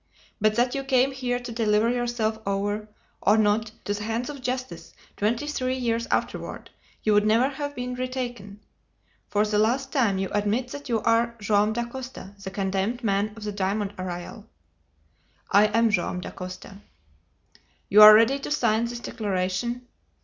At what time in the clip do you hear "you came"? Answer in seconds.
0.73-1.11